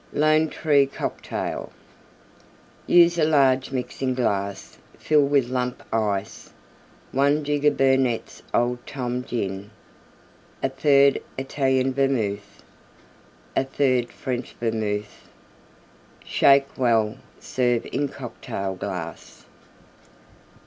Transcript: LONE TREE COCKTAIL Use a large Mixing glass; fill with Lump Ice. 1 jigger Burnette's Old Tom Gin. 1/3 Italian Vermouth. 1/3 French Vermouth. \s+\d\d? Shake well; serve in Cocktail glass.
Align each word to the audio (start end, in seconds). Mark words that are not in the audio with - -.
LONE 0.13 0.49
TREE 0.49 0.87
COCKTAIL 0.87 1.71
Use 2.87 3.19
a 3.19 3.23
large 3.23 3.71
Mixing 3.71 4.15
glass; 4.15 4.79
fill 4.97 5.21
with 5.21 5.47
Lump 5.49 5.83
Ice. 5.93 6.49
1 7.11 7.43
jigger 7.43 7.69
Burnette's 7.69 8.41
Old 8.51 8.83
Tom 8.87 9.23
Gin. 9.23 9.69
1/3 10.63 11.21
Italian 11.37 11.93
Vermouth. 11.93 12.63
1/3 13.55 14.09
French 14.09 14.53
Vermouth. 14.53 15.27
\s+\d\d? 16.23 16.27
Shake 16.27 16.67
well; 16.75 17.17
serve 17.39 17.85
in 17.91 18.07
Cocktail 18.07 18.73
glass. 18.73 19.45